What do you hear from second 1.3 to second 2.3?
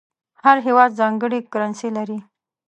کرنسي لري.